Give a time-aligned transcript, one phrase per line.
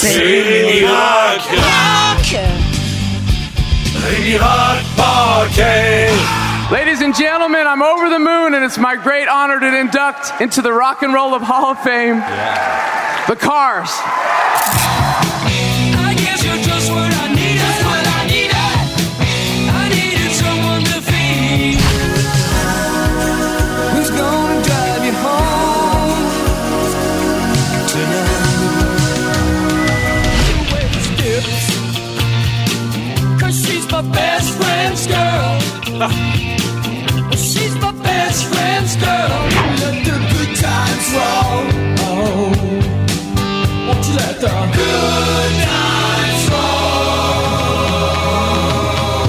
[0.00, 1.42] C'est Rémi Rock.
[4.02, 6.72] Rémi Rock Podcast.
[6.72, 10.62] Ladies and gentlemen, I'm over the moon, and it's my great honor to induct into
[10.62, 12.20] the Rock and Roll of Hall of Fame
[13.28, 13.90] the Cars.
[44.40, 46.58] The good times roll?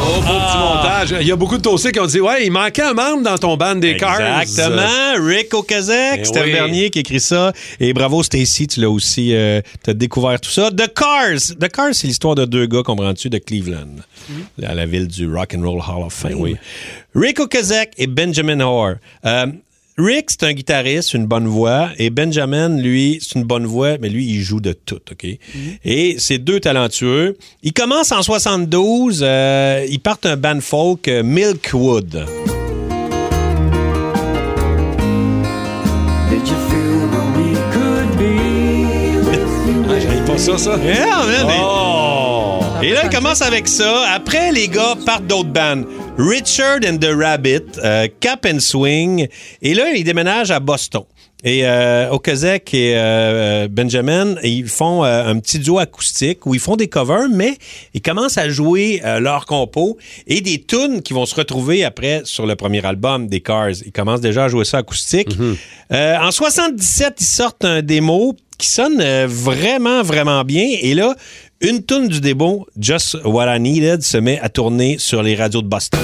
[0.03, 1.15] Oh, beau petit montage.
[1.21, 3.37] Il y a beaucoup de tossés qui ont dit Ouais, il manquait un membre dans
[3.37, 4.41] ton band des Cars.
[4.41, 4.81] Exactement.
[5.25, 6.47] Rick Okazek, Eh c'était oui.
[6.47, 7.51] le dernier qui écrit ça.
[7.79, 10.69] Et bravo Stacy, tu l'as aussi euh, t'as découvert tout ça.
[10.71, 11.55] The Cars.
[11.59, 13.97] The Cars, c'est l'histoire de deux gars, comprends-tu, de Cleveland,
[14.63, 16.35] à la ville du Rock and Roll Hall of Fame.
[16.39, 16.55] Oui.
[17.15, 18.95] Rick Okazek et Benjamin Hoare.
[19.25, 19.47] Euh,
[20.03, 24.09] Rick, c'est un guitariste, une bonne voix, et Benjamin, lui, c'est une bonne voix, mais
[24.09, 25.25] lui, il joue de tout, OK?
[25.85, 27.37] Et c'est deux talentueux.
[27.61, 32.25] Ils commencent en 72, euh, ils partent un band folk, euh, Milkwood.
[39.93, 40.77] Ah, pas ça, ça.
[40.77, 42.59] Yeah, man, mais- Oh!
[42.81, 44.05] Et là, il commence avec ça.
[44.13, 45.85] Après, les gars partent d'autres bandes.
[46.21, 49.27] Richard and the Rabbit, euh, Cap and Swing.
[49.63, 51.03] Et là, ils déménagent à Boston.
[51.43, 56.59] Et euh, Okazek et euh, Benjamin, ils font euh, un petit duo acoustique où ils
[56.59, 57.57] font des covers, mais
[57.95, 59.97] ils commencent à jouer euh, leurs compos
[60.27, 63.71] et des tunes qui vont se retrouver après sur le premier album des Cars.
[63.83, 65.29] Ils commencent déjà à jouer ça acoustique.
[65.91, 70.65] Euh, en 77, ils sortent un démo qui sonne euh, vraiment, vraiment bien.
[70.81, 71.15] Et là,
[71.61, 75.63] une tune du démo, Just What I Needed, se met à tourner sur les radios
[75.63, 75.99] de Boston.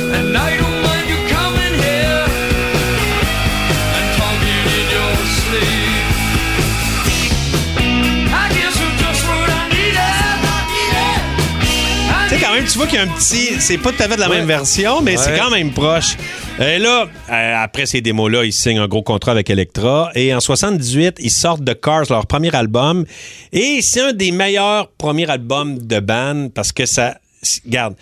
[12.78, 13.60] Tu vois qu'il y a un petit.
[13.60, 14.38] C'est pas tout à fait de la Ouais.
[14.38, 16.16] même version, mais c'est quand même proche.
[16.60, 20.12] Et là, euh, après ces démos-là, ils signent un gros contrat avec Elektra.
[20.14, 23.04] Et en 78, ils sortent de Cars, leur premier album.
[23.52, 27.18] Et c'est un des meilleurs premiers albums de band parce que ça.
[27.66, 27.96] Regarde.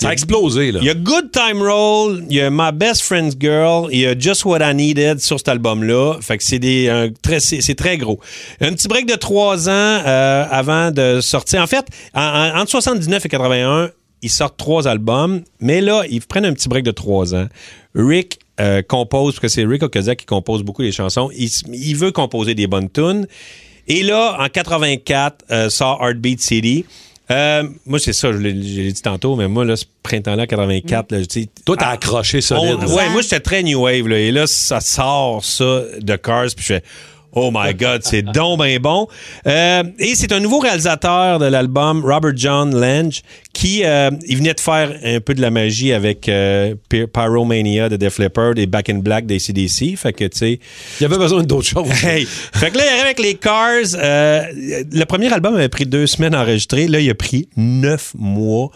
[0.00, 0.78] Ça a explosé, là.
[0.80, 4.06] Il y a Good Time Roll, il y a My Best Friend's Girl, il y
[4.06, 6.14] a Just What I Needed sur cet album-là.
[6.22, 8.18] Fait que c'est des un très c'est c'est très gros.
[8.62, 9.72] Un petit break de trois ans
[10.06, 11.60] euh, avant de sortir.
[11.62, 13.90] En fait, en- en- entre 79 et 81,
[14.24, 17.46] ils sortent trois albums, mais là ils prennent un petit break de trois ans.
[17.94, 21.30] Rick euh, compose parce que c'est Rick Okazak qui compose beaucoup les chansons.
[21.36, 23.26] Il, veut composer des bonnes tunes.
[23.88, 26.84] Et là, en 84, euh, sort Heartbeat City.
[27.30, 30.46] Euh, moi, c'est ça, je l'ai je l'ai dit tantôt, mais moi, là, ce printemps-là,
[30.46, 32.76] 84, là, tu sais, Toi, t'as accroché solide.
[32.80, 36.48] on- ouais, moi, j'étais très New Wave, là, et là, ça sort, ça, de Cars,
[36.54, 36.82] puis je fais,
[37.34, 39.06] oh my God, c'est donc ben bon.
[39.46, 43.22] Euh, et c'est un nouveau réalisateur de l'album, Robert John Lange,
[43.52, 47.88] qui, euh, il venait de faire un peu de la magie avec euh, Py- Pyromania
[47.88, 50.60] de Def Leppard et Back in Black d'ACDC, fait que, tu sais,
[51.00, 51.88] Il avait besoin d'autre chose.
[52.04, 52.26] Hey!
[52.26, 53.82] Fait que là, il avec les Cars.
[53.94, 56.86] le premier album avait pris deux semaines à enregistrer.
[56.88, 58.70] Là, il a pris neuf mois.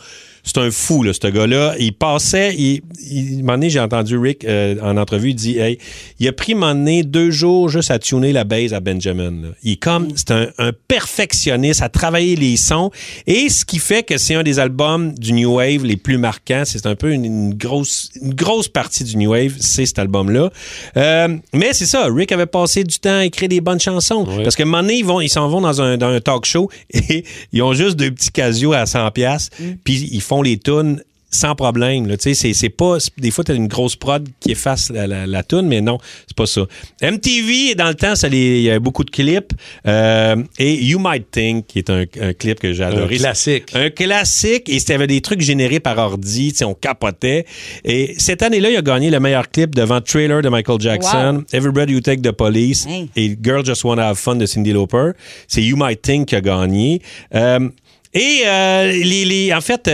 [0.45, 1.75] C'est un fou, là, ce gars-là.
[1.79, 2.81] Il passait, il,
[3.11, 4.47] il, un moment donné, j'ai entendu Rick
[4.83, 5.79] en entrevue, il dit, hey,
[6.21, 9.31] il a pris, un moment donné, deux jours juste à tuner la base à Benjamin.
[9.31, 9.49] là.
[9.63, 12.91] Il est comme, c'est un, un perfectionniste à travailler les sons.
[13.27, 16.63] Et ce qui fait que c'est un des albums du New Wave les plus marquants.
[16.65, 20.51] C'est un peu une, une grosse, une grosse partie du New Wave, c'est cet album-là.
[20.97, 24.25] Euh, mais c'est ça, Rick avait passé du temps à écrire des bonnes chansons.
[24.43, 26.45] Parce que un moment donné, ils vont, ils s'en vont dans un, dans un talk
[26.45, 29.51] show et ils ont juste deux petits casios à 100 pièces
[29.85, 32.06] puis ils font les tunes sans problème.
[32.06, 32.16] Là.
[32.16, 32.97] Tu sais, C'est, c'est pas.
[33.19, 35.99] Des fois, tu as une grosse prod qui efface la, la, la tune, mais non,
[36.27, 36.62] c'est pas ça.
[37.03, 39.53] MTV, dans le temps, ça les- il y avait beaucoup de clips.
[39.87, 43.17] Euh, et You Might Think, qui est un, un clip que j'ai adoré.
[43.17, 43.64] classique.
[43.75, 44.69] Un classique.
[44.69, 46.53] Et c'était des trucs générés par ordi.
[46.53, 47.44] tu sais, On capotait.
[47.85, 51.93] Et cette année-là, il a gagné le meilleur clip devant Trailer de Michael Jackson, Everybody
[51.94, 53.08] You Take the Police Hey.
[53.17, 55.11] et Girl Just Wanna Have Fun de Cindy Lauper.
[55.47, 57.00] C'est You Might Think qui a gagné.
[57.35, 57.69] Euh,
[58.14, 59.87] et euh, les, les- en fait,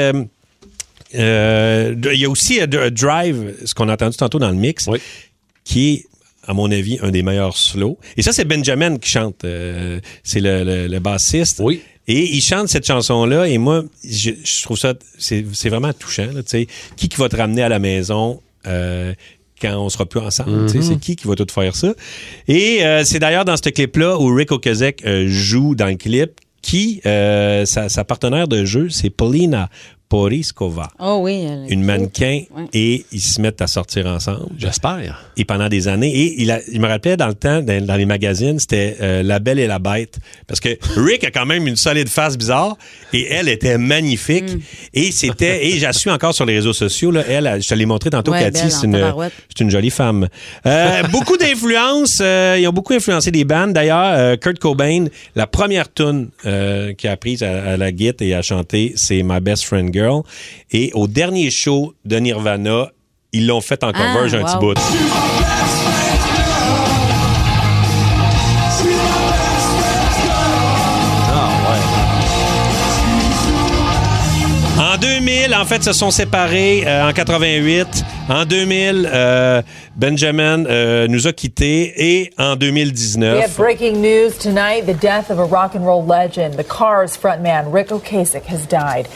[1.15, 4.87] euh, il y a aussi D- Drive, ce qu'on a entendu tantôt dans le mix,
[4.89, 4.99] Oui.
[5.65, 6.05] qui est,
[6.47, 7.99] à mon avis, un des meilleurs slows.
[8.17, 9.45] Et ça, c'est Benjamin qui chante.
[9.45, 11.61] euh, c'est le, le- le bassiste.
[11.63, 11.81] Oui.
[12.07, 16.27] Et il chante cette chanson-là, et moi, je, je trouve ça, c'est vraiment touchant.
[16.35, 19.15] Là, qui qui va te ramener à la maison euh,
[19.63, 20.69] quand on sera plus ensemble?
[20.69, 21.95] sais, C'est qui qui va tout faire ça?
[22.47, 26.33] Et euh, c'est d'ailleurs dans ce clip-là où Rick Ocasek euh, joue dans le clip
[26.61, 29.71] qui, euh, sa, sa partenaire de jeu, c'est Paulina
[30.15, 31.45] Poriskova, Oh oui.
[31.45, 31.87] elle est une cool.
[31.87, 32.67] mannequin, Ouais.
[32.73, 34.47] et ils se mettent à sortir ensemble.
[34.57, 35.25] J'espère.
[35.37, 36.15] Et pendant des années.
[36.15, 39.25] Et il, a, il me rappelait dans le temps, dans, dans les magazines, c'était euh,
[39.25, 40.19] La Belle et la Bête.
[40.47, 42.77] Parce que Rick a quand même une solide face bizarre
[43.13, 44.55] et elle était magnifique.
[44.55, 44.61] Mm.
[44.95, 48.11] Et c'était, et j'assume encore sur les réseaux sociaux, là, elle, je te l'ai montré
[48.11, 50.29] tantôt, Ouais, Cathy, c'est une, jolie femme.
[50.65, 53.67] Euh, beaucoup d'influence, euh, ils ont beaucoup influencé des bands.
[53.67, 58.29] D'ailleurs, euh, Kurt Cobain, la première tune euh, qu'il a apprise à, à la guitare
[58.29, 60.04] et à chanter, c'est My Best Friend Girl.
[60.71, 62.91] Et au dernier show de Nirvana,
[63.33, 64.75] ils l'ont fait en cover, Ah, j'ai un petit bout.
[74.79, 78.05] En 2000, en fait, se sont séparés euh, en 88.
[78.29, 79.63] En 2000, euh,
[79.97, 85.31] Benjamin euh, nous a quittés et en We have 2019, breaking news tonight the death
[85.31, 86.57] of a rock and roll legend.
[86.57, 89.09] The Cars frontman Rick Ocasek has died.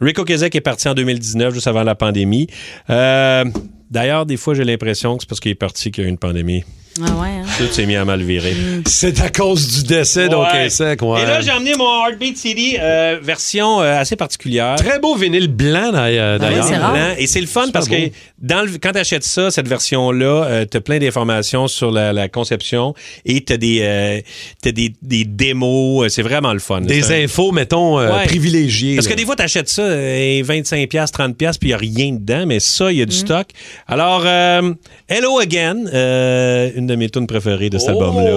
[0.00, 2.46] Rick Ocasek est parti en 2019, juste avant la pandémie.
[2.90, 3.44] Euh,
[3.90, 6.10] D'ailleurs, des fois, j'ai l'impression que c'est parce qu'il est parti qu'il y a eu
[6.10, 6.62] une pandémie.
[7.00, 7.46] Ah ouais, hein?
[7.58, 8.54] Tout s'est mis à mal virer.
[8.86, 11.22] C'est à cause du décès d'Ocasek, ouais.
[11.22, 14.76] Et là, j'ai emmené mon Heartbeat CD euh, version euh, assez particulière.
[14.76, 16.38] Très beau vinyle blanc, d'ailleurs.
[16.40, 17.00] Ah oui.
[17.18, 18.12] Et c'est le fun parce que beau.
[18.38, 22.28] dans le, quand tu achètes ça, cette version-là, tu as plein d'informations sur la, la
[22.28, 22.94] conception
[23.24, 24.20] et tu as, des, euh,
[24.62, 26.04] t'as des, des démos.
[26.04, 26.82] Euh, C'est vraiment le fun.
[26.82, 28.26] Des infos, mettons, euh, Ouais.
[28.26, 28.94] privilégiées.
[28.94, 32.12] Parce que des fois, tu achètes ça, euh, 25$, 30$, puis il n'y a rien
[32.12, 33.18] dedans, mais ça, il y a du Mm.
[33.18, 33.46] stock.
[33.88, 34.72] Alors, euh,
[35.08, 38.30] Hello Again, euh, une de mes tunes préférées de cet album-là.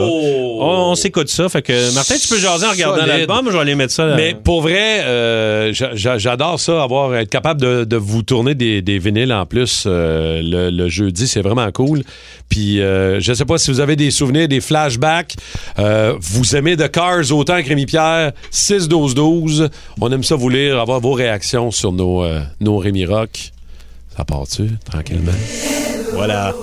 [0.64, 1.50] On, on s'écoute ça.
[1.50, 3.46] Fait que, Martin, tu peux jaser en regardant l'album.
[3.48, 4.06] Je vais aller mettre ça.
[4.06, 4.16] là.
[4.16, 8.54] Mais pour vrai, euh, j'a- j'a- j'adore ça, avoir être capable de, de vous tourner
[8.56, 12.04] des, des vinyles en plus euh, le, le jeudi, c'est vraiment cool.
[12.50, 15.36] Puis euh, je sais pas si vous avez des souvenirs, des flashbacks.
[15.80, 19.70] Euh, vous aimez The Cars autant que Rémi Pierre, 6 12 12.
[20.00, 23.52] On aime ça vous lire, avoir vos réactions sur nos euh, nos Rémi Rock.
[24.16, 25.32] Ça part-tu tranquillement?
[26.14, 26.54] Voilà.